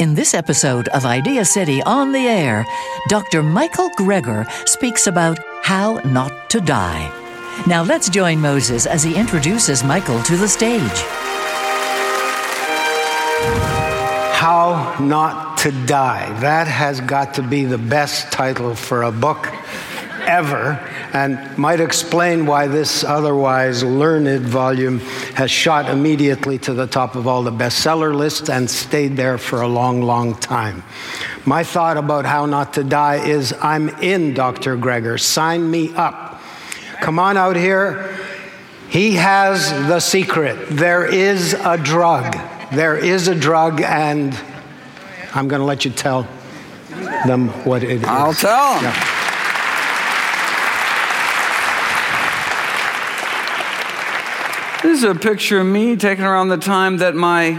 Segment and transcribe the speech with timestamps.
[0.00, 2.66] In this episode of Idea City on the Air,
[3.08, 3.44] Dr.
[3.44, 7.12] Michael Greger speaks about how not to die.
[7.68, 10.80] Now let's join Moses as he introduces Michael to the stage.
[14.34, 16.40] How Not to Die.
[16.40, 19.46] That has got to be the best title for a book
[20.26, 20.72] ever
[21.12, 25.00] and might explain why this otherwise learned volume
[25.34, 29.62] has shot immediately to the top of all the bestseller lists and stayed there for
[29.62, 30.82] a long, long time.
[31.44, 34.76] My thought about how not to die is I'm in, Dr.
[34.76, 35.20] Greger.
[35.20, 36.40] Sign me up.
[37.00, 38.16] Come on out here.
[38.88, 40.68] He has the secret.
[40.70, 42.36] There is a drug.
[42.72, 44.38] There is a drug, and
[45.34, 46.28] I'm going to let you tell
[47.26, 48.04] them what it is.
[48.04, 48.84] I'll tell them.
[48.84, 49.13] Yeah.
[54.84, 57.58] This is a picture of me taken around the time that my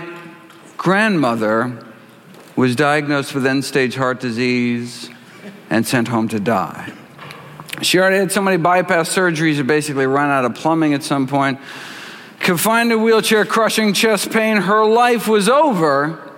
[0.78, 1.84] grandmother
[2.56, 5.10] was diagnosed with end stage heart disease
[5.72, 6.94] and sent home to die.
[7.82, 11.26] She already had so many bypass surgeries, it basically ran out of plumbing at some
[11.26, 11.60] point.
[12.42, 16.32] Confined to a wheelchair, crushing chest pain, her life was over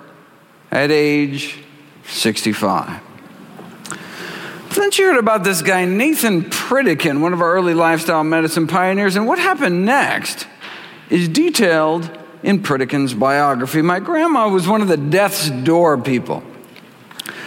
[0.71, 1.59] at age
[2.07, 3.01] 65.
[4.73, 9.17] Then she heard about this guy, Nathan Pritikin, one of our early lifestyle medicine pioneers,
[9.17, 10.47] and what happened next
[11.09, 12.09] is detailed
[12.43, 13.81] in Pritikin's biography.
[13.81, 16.43] My grandma was one of the death's door people.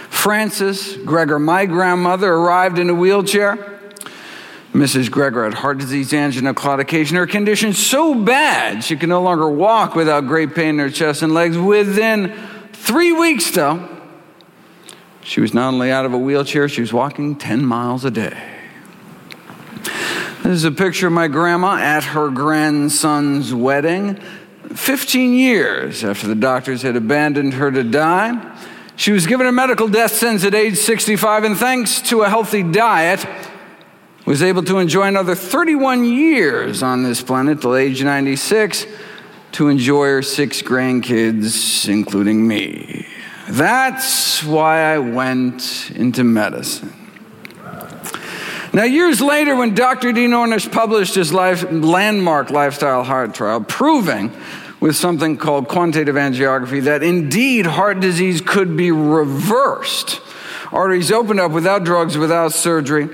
[0.09, 3.79] Frances Greger, my grandmother, arrived in a wheelchair.
[4.73, 5.09] Mrs.
[5.09, 7.17] Greger had heart disease, angina, claudication.
[7.17, 11.23] Her condition so bad she could no longer walk without great pain in her chest
[11.23, 11.57] and legs.
[11.59, 12.37] Within
[12.73, 13.89] three weeks, though,
[15.23, 18.60] she was not only out of a wheelchair, she was walking 10 miles a day.
[20.43, 24.19] This is a picture of my grandma at her grandson's wedding.
[24.75, 28.59] 15 years after the doctors had abandoned her to die,
[28.97, 32.63] she was given a medical death sentence at age 65, and thanks to a healthy
[32.63, 33.25] diet,
[34.25, 38.87] was able to enjoy another 31 years on this planet till age 96
[39.53, 43.07] to enjoy her six grandkids, including me.
[43.51, 47.00] That's why I went into medicine.
[48.73, 50.13] Now, years later, when Dr.
[50.13, 54.33] Dean Ornish published his life, landmark lifestyle heart trial, proving
[54.79, 60.21] with something called quantitative angiography that indeed heart disease could be reversed,
[60.71, 63.09] arteries opened up without drugs, without surgery,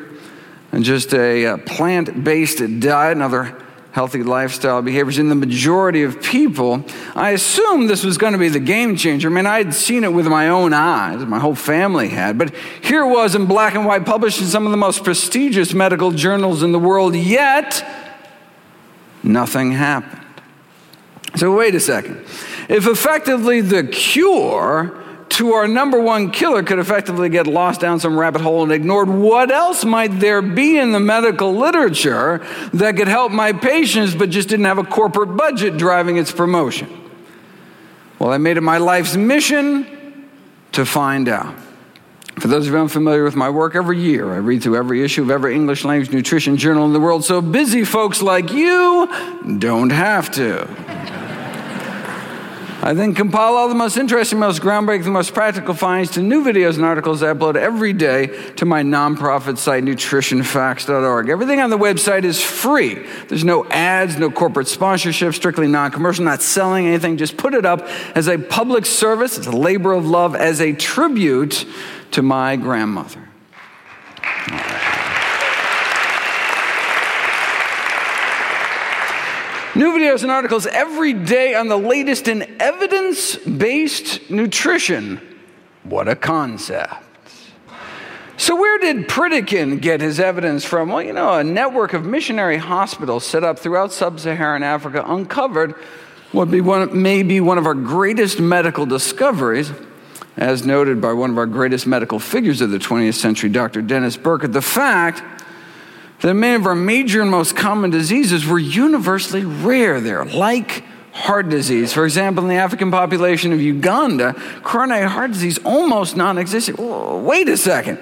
[0.72, 3.56] and just a uh, plant based diet and other
[3.97, 6.84] healthy lifestyle behaviors in the majority of people,
[7.15, 9.31] I assumed this was going to be the game changer.
[9.31, 12.55] I mean, I had seen it with my own eyes, my whole family had, but
[12.83, 16.11] here it was in black and white, published in some of the most prestigious medical
[16.11, 17.83] journals in the world, yet
[19.23, 20.21] nothing happened.
[21.37, 22.19] So, wait a second.
[22.69, 25.03] If effectively the cure
[25.37, 29.07] to our number one killer could effectively get lost down some rabbit hole and ignored,
[29.07, 32.39] what else might there be in the medical literature
[32.73, 36.89] that could help my patients but just didn't have a corporate budget driving its promotion?
[38.19, 40.31] Well, I made it my life's mission
[40.72, 41.55] to find out.
[42.39, 45.22] For those of you unfamiliar with my work, every year I read through every issue
[45.22, 49.91] of every English language nutrition journal in the world so busy folks like you don't
[49.91, 51.26] have to.
[52.86, 56.44] I then compile all the most interesting, most groundbreaking, the most practical finds to new
[56.44, 61.28] videos and articles I upload every day to my nonprofit site, nutritionfacts.org.
[61.28, 63.04] Everything on the website is free.
[63.27, 67.16] There's no ads, no corporate sponsorship, strictly non commercial, not selling anything.
[67.16, 67.80] Just put it up
[68.15, 71.66] as a public service, it's a labor of love, as a tribute
[72.12, 73.28] to my grandmother.
[79.77, 85.21] New videos and articles every day on the latest in evidence based nutrition.
[85.83, 86.95] What a concept.
[88.39, 90.89] So, where did Pritikin get his evidence from?
[90.89, 95.75] Well, you know, a network of missionary hospitals set up throughout sub Saharan Africa uncovered
[96.33, 99.72] what be one, may be one of our greatest medical discoveries,
[100.39, 103.83] as noted by one of our greatest medical figures of the 20th century, Dr.
[103.83, 105.35] Dennis Burkitt, the fact
[106.21, 111.48] that many of our major and most common diseases were universally rare there, like heart
[111.48, 111.92] disease.
[111.92, 116.78] For example, in the African population of Uganda, coronary heart disease almost non existent.
[116.78, 117.98] Wait a second.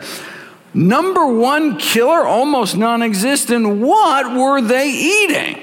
[0.75, 3.78] Number one killer, almost non existent.
[3.78, 5.60] What were they eating?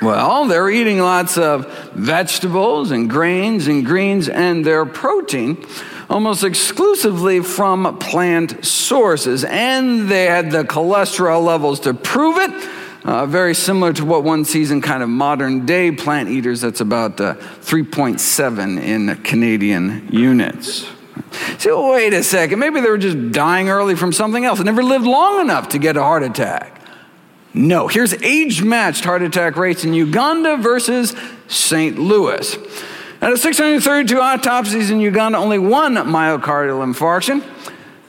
[0.00, 5.66] Well, they're eating lots of vegetables and grains and greens and their protein
[6.08, 9.44] almost exclusively from plant sources.
[9.44, 12.68] And they had the cholesterol levels to prove it.
[13.04, 16.80] Uh, very similar to what one sees in kind of modern day plant eaters, that's
[16.80, 20.86] about uh, 3.7 in Canadian units.
[21.58, 24.82] So, wait a second, maybe they were just dying early from something else and never
[24.82, 26.82] lived long enough to get a heart attack.
[27.54, 31.14] No, here's age matched heart attack rates in Uganda versus
[31.48, 31.98] St.
[31.98, 32.56] Louis.
[33.20, 37.42] Out of 632 autopsies in Uganda, only one myocardial infarction.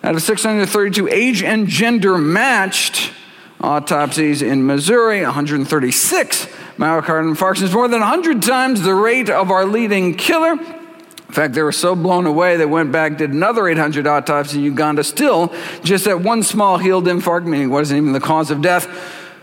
[0.04, 3.12] Out of 632 age and gender matched
[3.60, 6.46] autopsies in Missouri, 136
[6.78, 10.52] myocardial infarctions, more than 100 times the rate of our leading killer.
[10.52, 14.64] In fact, they were so blown away, they went back, did another 800 autopsies in
[14.64, 15.52] Uganda, still
[15.84, 18.88] just that one small healed infarct, meaning wasn't even the cause of death.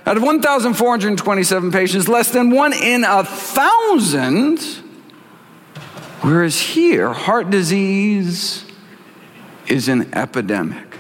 [0.06, 4.85] Out of 1,427 patients, less than one in a thousand
[6.26, 8.64] Whereas here, heart disease
[9.68, 10.96] is an epidemic.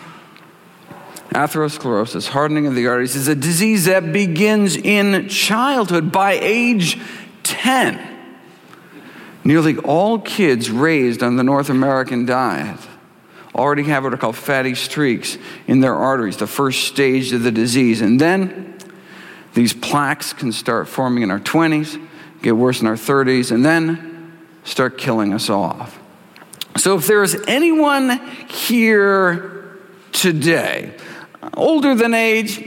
[1.30, 7.00] Atherosclerosis, hardening of the arteries, is a disease that begins in childhood by age
[7.42, 7.98] 10.
[9.42, 12.78] Nearly all kids raised on the North American diet
[13.52, 17.50] already have what are called fatty streaks in their arteries, the first stage of the
[17.50, 18.00] disease.
[18.00, 18.78] And then
[19.54, 22.00] these plaques can start forming in our 20s,
[22.42, 24.12] get worse in our 30s, and then
[24.66, 25.98] start killing us off.
[26.76, 28.18] So, if there is anyone
[28.48, 29.78] here
[30.12, 30.94] today,
[31.54, 32.62] older than age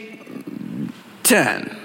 [1.24, 1.76] 10,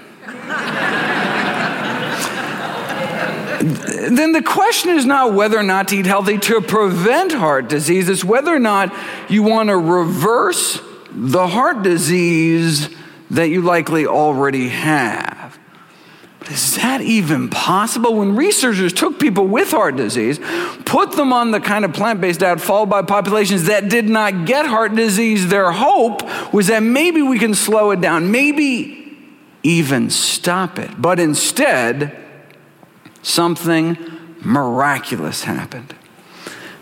[4.09, 8.09] then the question is not whether or not to eat healthy to prevent heart disease,
[8.09, 8.93] it's whether or not
[9.29, 10.81] you want to reverse
[11.11, 12.89] the heart disease
[13.31, 15.34] that you likely already have.
[16.49, 18.15] Is that even possible?
[18.15, 20.39] When researchers took people with heart disease,
[20.85, 24.45] put them on the kind of plant based diet followed by populations that did not
[24.45, 26.21] get heart disease, their hope
[26.53, 29.17] was that maybe we can slow it down, maybe
[29.63, 31.01] even stop it.
[31.01, 32.15] But instead,
[33.23, 33.97] something
[34.41, 35.95] miraculous happened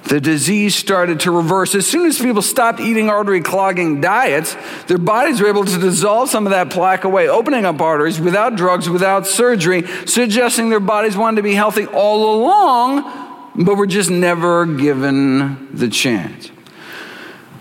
[0.05, 1.75] the disease started to reverse.
[1.75, 4.55] As soon as people stopped eating artery clogging diets,
[4.87, 8.55] their bodies were able to dissolve some of that plaque away, opening up arteries without
[8.55, 14.09] drugs, without surgery, suggesting their bodies wanted to be healthy all along, but were just
[14.09, 16.51] never given the chance.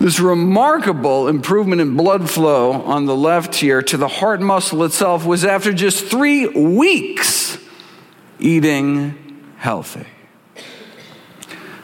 [0.00, 5.24] This remarkable improvement in blood flow on the left here to the heart muscle itself
[5.24, 7.56] was after just three weeks
[8.40, 10.06] eating healthy.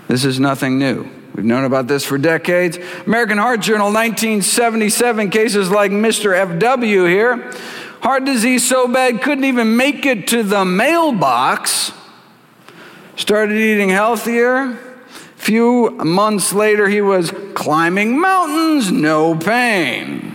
[0.09, 1.07] This is nothing new.
[1.35, 2.79] We've known about this for decades.
[3.07, 6.35] American Heart Journal, 1977, cases like Mr.
[6.59, 7.53] FW here.
[8.00, 11.93] Heart disease so bad, couldn't even make it to the mailbox.
[13.17, 14.79] Started eating healthier.
[15.37, 20.35] Few months later, he was climbing mountains, no pain.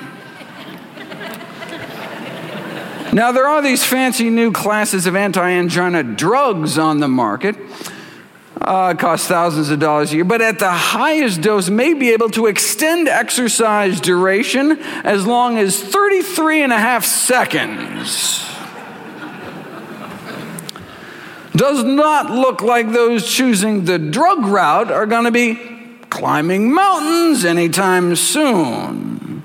[3.12, 7.56] now, there are these fancy new classes of anti angina drugs on the market.
[8.62, 12.29] Uh, costs thousands of dollars a year, but at the highest dose may be able
[12.29, 18.45] to extend exercise duration as long as 33 and a half seconds.
[21.55, 25.55] Does not look like those choosing the drug route are going to be
[26.10, 29.43] climbing mountains anytime soon.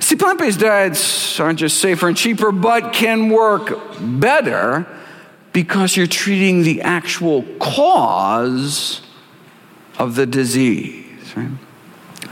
[0.00, 4.86] See, plant based diets aren't just safer and cheaper, but can work better
[5.58, 9.00] because you're treating the actual cause
[9.98, 11.34] of the disease.
[11.34, 11.50] Right?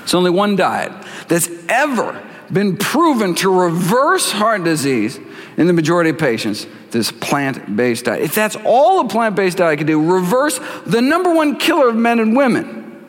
[0.05, 0.93] It's only one diet
[1.27, 5.19] that's ever been proven to reverse heart disease
[5.57, 8.23] in the majority of patients this plant based diet.
[8.23, 11.97] If that's all a plant based diet can do, reverse the number one killer of
[11.97, 13.09] men and women,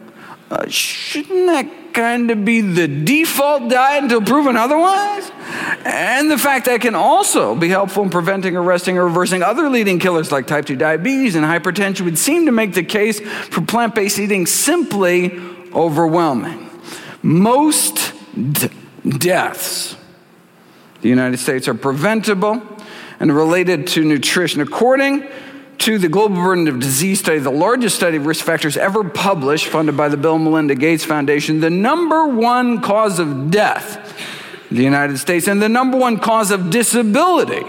[0.50, 5.32] uh, shouldn't that kind of be the default diet until proven otherwise?
[5.84, 9.68] And the fact that it can also be helpful in preventing, arresting, or reversing other
[9.70, 13.62] leading killers like type 2 diabetes and hypertension would seem to make the case for
[13.62, 15.40] plant based eating simply
[15.74, 16.70] overwhelming.
[17.24, 18.70] Most d-
[19.08, 22.62] deaths in the United States are preventable
[23.20, 24.62] and related to nutrition.
[24.62, 25.28] According
[25.80, 29.68] to the Global Burden of Disease Study, the largest study of risk factors ever published,
[29.68, 34.16] funded by the Bill and Melinda Gates Foundation, the number one cause of death
[34.70, 37.64] in the United States and the number one cause of disability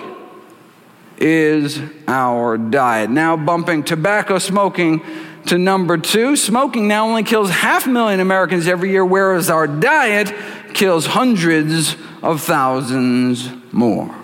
[1.18, 3.10] is our diet.
[3.10, 5.02] Now bumping tobacco smoking
[5.46, 6.36] to number two.
[6.36, 10.32] Smoking now only kills half a million Americans every year, whereas our diet
[10.74, 14.14] kills hundreds of thousands more.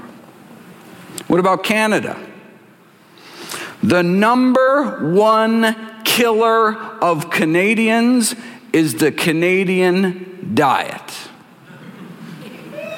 [1.27, 2.19] What about Canada?
[3.85, 8.35] The number one killer of Canadians
[8.73, 11.13] is the Canadian diet.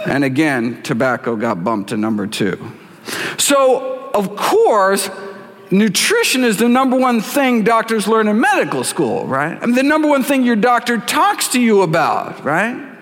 [0.07, 2.71] And again, tobacco got bumped to number two.
[3.37, 5.11] So, of course,
[5.73, 9.61] nutrition is the number one thing doctors learn in medical school, right?
[9.61, 12.96] I mean, the number one thing your doctor talks to you about, right?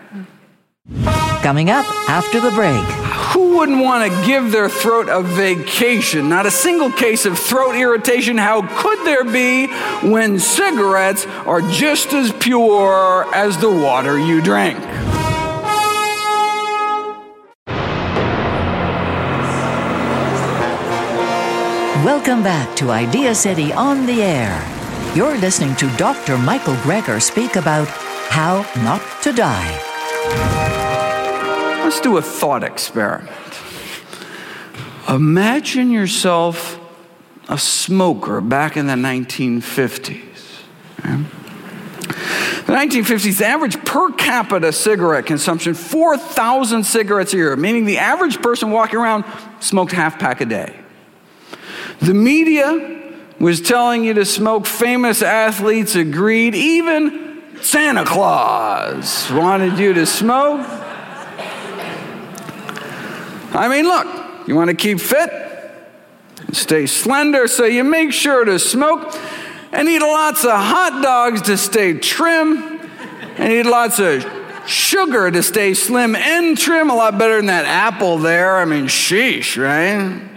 [1.43, 2.85] Coming up after the break.
[3.33, 6.29] Who wouldn't want to give their throat a vacation?
[6.29, 8.37] Not a single case of throat irritation.
[8.37, 9.67] How could there be
[10.07, 14.79] when cigarettes are just as pure as the water you drink?
[22.05, 24.63] Welcome back to Idea City on the Air.
[25.17, 26.37] You're listening to Dr.
[26.37, 27.89] Michael Greger speak about
[28.29, 29.94] how not to die.
[31.85, 33.31] Let's do a thought experiment.
[35.09, 36.81] Imagine yourself
[37.49, 40.21] a smoker back in the 1950s.
[42.67, 48.41] The 1950s, the average per capita cigarette consumption, 4,000 cigarettes a year, meaning the average
[48.41, 49.25] person walking around
[49.61, 50.75] smoked half pack a day.
[52.01, 57.24] The media was telling you to smoke, famous athletes agreed, even
[57.61, 60.67] Santa Claus wanted you to smoke.
[63.57, 65.31] I mean, look, you want to keep fit,
[66.53, 69.15] stay slender, so you make sure to smoke
[69.73, 72.81] and eat lots of hot dogs to stay trim,
[73.37, 74.25] and eat lots of
[74.67, 76.91] sugar to stay slim and trim.
[76.91, 78.57] A lot better than that apple there.
[78.57, 80.31] I mean, sheesh, right?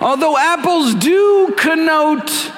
[0.00, 2.52] Although apples do connote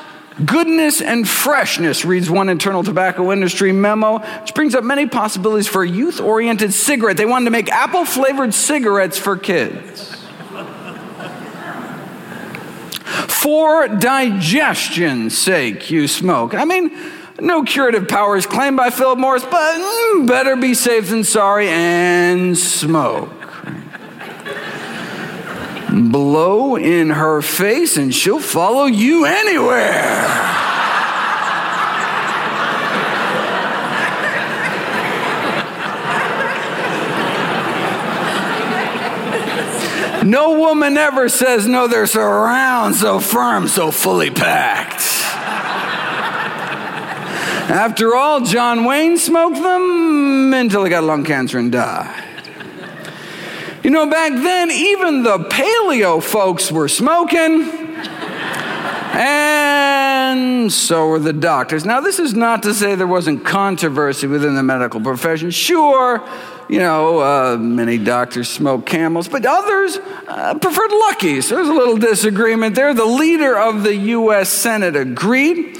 [0.45, 5.83] Goodness and freshness, reads one internal tobacco industry memo, which brings up many possibilities for
[5.83, 7.17] a youth oriented cigarette.
[7.17, 10.17] They wanted to make apple flavored cigarettes for kids.
[13.29, 16.55] for digestion's sake, you smoke.
[16.55, 16.97] I mean,
[17.41, 22.57] no curative powers claimed by Philip Morris, but mm, better be safe than sorry and
[22.57, 23.40] smoke
[25.93, 30.27] blow in her face and she'll follow you anywhere.
[40.25, 45.01] No woman ever says no, they're so round, so firm, so fully packed.
[47.71, 52.30] After all, John Wayne smoked them until he got lung cancer and died.
[53.83, 57.63] You know, back then, even the paleo folks were smoking.
[59.13, 61.87] And so were the doctors.
[61.87, 65.51] Now, this is not to say there wasn't controversy within the medical profession.
[65.51, 66.23] Sure,
[66.69, 69.97] you know, uh, many doctors smoke camels, but others
[70.29, 71.49] uh, preferred Luckies.
[71.49, 72.93] There was a little disagreement there.
[72.95, 74.51] The leader of the U.S.
[74.51, 75.79] Senate agreed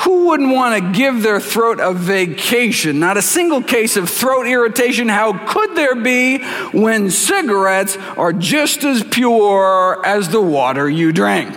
[0.00, 2.98] who wouldn't want to give their throat a vacation?
[2.98, 5.08] Not a single case of throat irritation.
[5.08, 6.42] How could there be
[6.72, 11.54] when cigarettes are just as pure as the water you drink?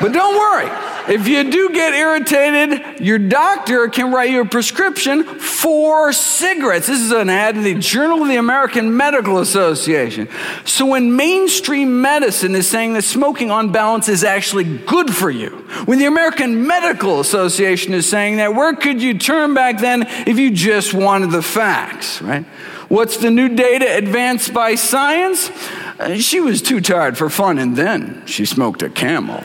[0.00, 0.89] But don't worry.
[1.08, 6.86] If you do get irritated, your doctor can write you a prescription for cigarettes.
[6.86, 10.28] This is an ad in the Journal of the American Medical Association.
[10.64, 15.50] So when mainstream medicine is saying that smoking on balance is actually good for you,
[15.86, 20.38] when the American Medical Association is saying that, where could you turn back then if
[20.38, 22.44] you just wanted the facts, right?
[22.88, 25.50] What's the new data advanced by science?
[25.98, 29.44] Uh, she was too tired for fun, and then she smoked a camel.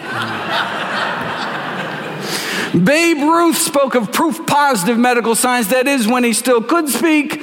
[2.72, 7.42] Babe Ruth spoke of proof positive medical science, that is, when he still could speak,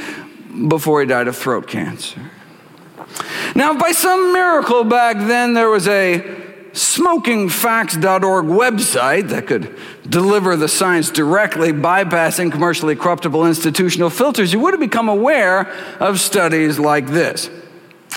[0.68, 2.30] before he died of throat cancer.
[3.54, 6.20] Now, by some miracle back then, there was a
[6.72, 14.72] smokingfacts.org website that could deliver the science directly, bypassing commercially corruptible institutional filters, you would
[14.72, 17.50] have become aware of studies like this.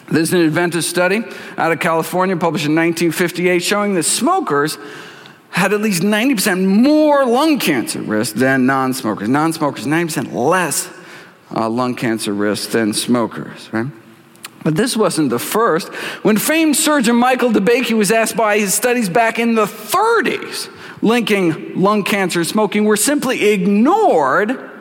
[0.07, 1.23] This is an Adventist study
[1.57, 4.77] out of California published in 1958 showing that smokers
[5.55, 9.29] had at least 90% more lung cancer risk than non smokers.
[9.29, 10.89] Non smokers, 90% less
[11.55, 13.87] uh, lung cancer risk than smokers, right?
[14.65, 15.87] But this wasn't the first.
[16.23, 20.69] When famed surgeon Michael DeBakey was asked by his studies back in the 30s
[21.01, 24.74] linking lung cancer and smoking were simply ignored,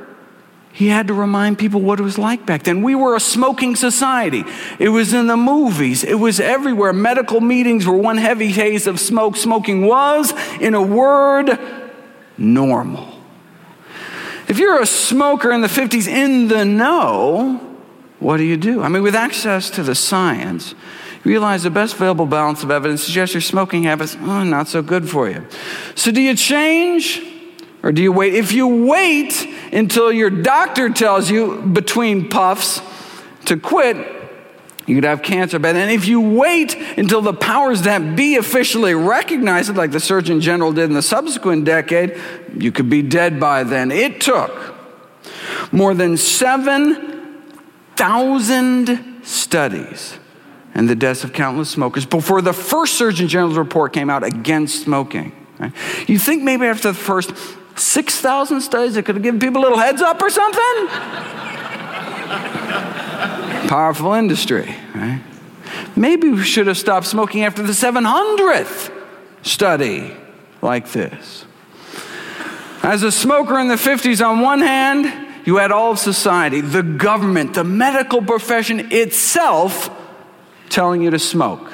[0.75, 2.83] he had to remind people what it was like back then.
[2.83, 4.43] We were a smoking society.
[4.81, 6.93] It was in the movies, it was everywhere.
[6.93, 9.37] Medical meetings were one heavy haze of smoke.
[9.37, 11.61] Smoking was, in a word,
[12.37, 13.09] normal.
[14.49, 17.79] If you're a smoker in the 50s in the know,
[18.19, 18.83] what do you do?
[18.83, 20.75] I mean, with access to the science,
[21.23, 24.83] you realize the best available balance of evidence suggests your smoking habits oh, not so
[24.83, 25.47] good for you.
[25.95, 27.23] So, do you change
[27.85, 28.35] or do you wait?
[28.35, 32.81] If you wait until your doctor tells you between puffs
[33.45, 33.99] to quit,
[34.87, 35.59] you could have cancer.
[35.59, 40.01] But then, if you wait until the powers that be officially recognize it, like the
[40.01, 42.19] Surgeon General did in the subsequent decade,
[42.57, 43.93] you could be dead by then.
[43.93, 44.75] It took
[45.71, 47.43] more than seven
[47.97, 50.19] thousand studies
[50.75, 54.83] and the deaths of countless smokers before the first Surgeon General's report came out against
[54.83, 55.33] smoking.
[56.07, 57.31] You think maybe after the first
[57.77, 60.87] 6,000 studies, that could have given people a little heads up or something?
[63.69, 65.21] Powerful industry, right?
[65.97, 68.93] Maybe we should have stopped smoking after the 700th
[69.43, 70.17] study
[70.63, 71.45] like this.
[72.83, 76.83] As a smoker in the 50s, on one hand, you had all of society, the
[76.83, 79.91] government, the medical profession itself
[80.69, 81.73] telling you to smoke.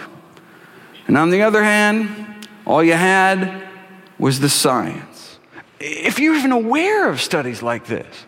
[1.06, 3.68] And on the other hand, all you had
[4.18, 5.09] was the science.
[5.80, 8.26] If you're even aware of studies like this,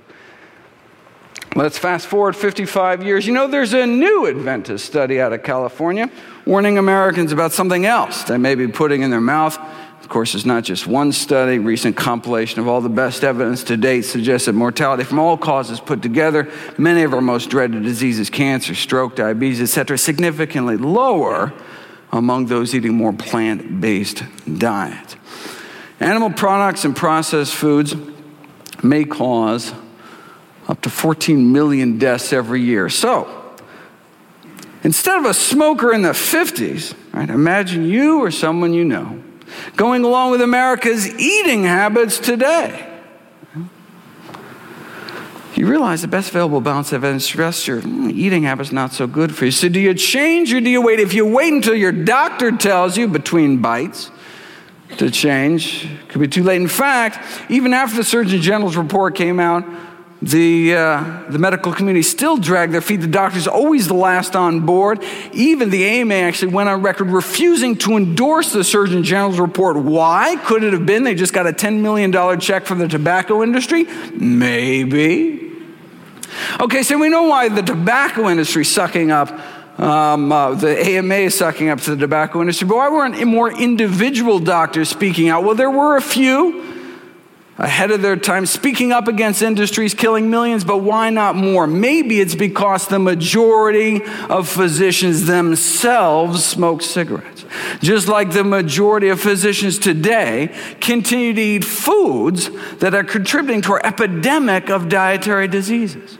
[1.54, 3.26] let's fast forward 55 years.
[3.26, 6.10] You know, there's a new Adventist study out of California
[6.46, 9.58] warning Americans about something else they may be putting in their mouth
[10.02, 11.60] of course, it's not just one study.
[11.60, 15.78] Recent compilation of all the best evidence to date suggests that mortality from all causes
[15.78, 21.52] put together, many of our most dreaded diseases, cancer, stroke, diabetes, etc., significantly lower
[22.10, 24.24] among those eating more plant-based
[24.58, 25.14] diets.
[26.02, 27.94] Animal products and processed foods
[28.82, 29.72] may cause
[30.66, 32.88] up to 14 million deaths every year.
[32.88, 33.54] So,
[34.82, 39.22] instead of a smoker in the 50s, right, imagine you or someone you know
[39.76, 42.88] going along with America's eating habits today.
[45.54, 49.36] You realize the best available balance of evidence suggests your eating habits not so good
[49.36, 49.52] for you.
[49.52, 50.98] So, do you change or do you wait?
[50.98, 54.10] If you wait until your doctor tells you between bites
[54.98, 56.60] to change, it could be too late.
[56.60, 59.64] In fact, even after the Surgeon General's report came out,
[60.22, 63.00] the, uh, the medical community still dragged their feet.
[63.00, 65.02] The doctor's always the last on board.
[65.32, 69.76] Even the AMA actually went on record refusing to endorse the Surgeon General's report.
[69.78, 70.36] Why?
[70.44, 73.84] Could it have been they just got a $10 million check from the tobacco industry?
[74.14, 75.50] Maybe.
[76.60, 79.28] Okay, so we know why the tobacco industry sucking up,
[79.78, 83.50] um, uh, the AMA is sucking up to the tobacco industry, but why weren't more
[83.50, 85.44] individual doctors speaking out?
[85.44, 86.72] Well, there were a few
[87.58, 91.66] ahead of their time, speaking up against industries killing millions, but why not more?
[91.66, 97.44] Maybe it's because the majority of physicians themselves smoke cigarettes.
[97.80, 103.72] Just like the majority of physicians today continue to eat foods that are contributing to
[103.72, 106.18] our epidemic of dietary diseases.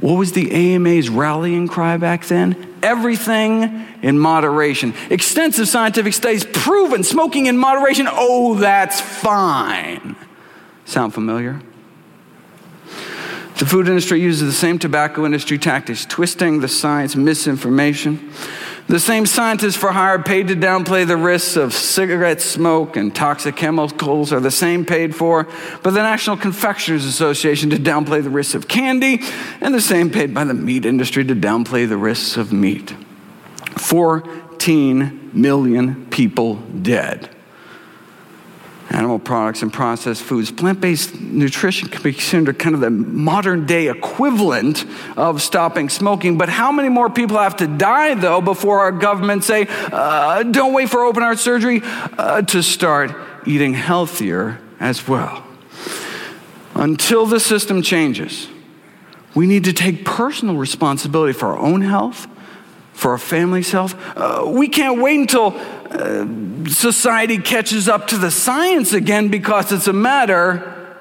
[0.00, 2.78] What was the AMA's rallying cry back then?
[2.82, 4.94] Everything in moderation.
[5.10, 10.16] Extensive scientific studies proven smoking in moderation, oh, that's fine.
[10.86, 11.60] Sound familiar?
[13.58, 18.32] The food industry uses the same tobacco industry tactics, twisting the science, misinformation.
[18.90, 23.54] The same scientists for hire paid to downplay the risks of cigarette smoke and toxic
[23.54, 25.46] chemicals are the same paid for
[25.84, 29.20] by the National Confectioners Association to downplay the risks of candy,
[29.60, 32.92] and the same paid by the meat industry to downplay the risks of meat.
[33.78, 37.30] 14 million people dead
[38.90, 40.50] animal products and processed foods.
[40.50, 44.84] Plant based nutrition can be considered kind of the modern day equivalent
[45.16, 46.36] of stopping smoking.
[46.36, 50.72] But how many more people have to die, though, before our government say, uh, don't
[50.72, 53.14] wait for open heart surgery uh, to start
[53.46, 55.44] eating healthier as well?
[56.74, 58.48] Until the system changes,
[59.34, 62.26] we need to take personal responsibility for our own health
[63.00, 63.94] for our family health.
[64.14, 65.54] Uh, we can't wait until
[65.90, 66.26] uh,
[66.68, 70.98] society catches up to the science again because it's a matter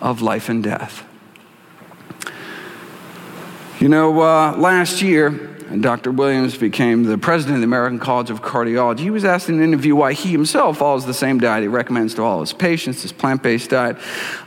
[0.00, 1.04] of life and death.
[3.78, 5.30] You know, uh, last year,
[5.80, 6.10] Dr.
[6.10, 9.00] Williams became the president of the American College of Cardiology.
[9.00, 12.14] He was asked in an interview why he himself follows the same diet he recommends
[12.14, 13.96] to all his patients, his plant based diet.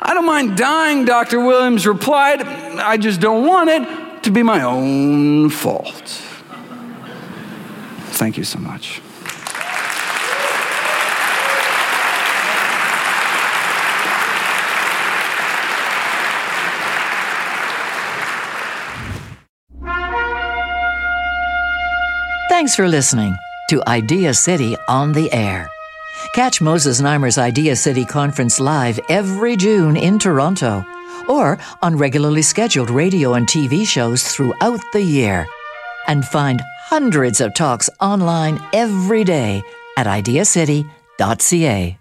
[0.01, 1.39] I don't mind dying, Dr.
[1.39, 2.41] Williams replied.
[2.41, 6.30] I just don't want it to be my own fault.
[8.21, 9.01] Thank you so much.
[22.47, 23.35] Thanks for listening
[23.71, 25.67] to Idea City on the Air.
[26.35, 30.85] Catch Moses Znaimer's Idea City Conference live every June in Toronto
[31.27, 35.47] or on regularly scheduled radio and TV shows throughout the year.
[36.07, 39.63] And find hundreds of talks online every day
[39.97, 41.97] at ideacity.ca.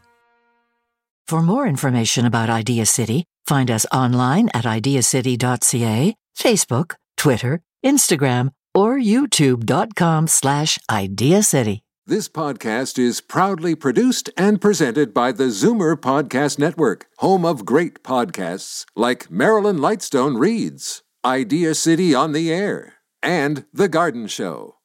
[1.30, 8.98] For more information about Idea City, find us online at ideacity.ca, Facebook, Twitter, Instagram, or
[8.98, 11.82] youtube.com slash ideacity.
[12.04, 18.02] This podcast is proudly produced and presented by the Zoomer Podcast Network, home of great
[18.02, 24.79] podcasts like Marilyn Lightstone Reads, Idea City on the Air, and The Garden Show.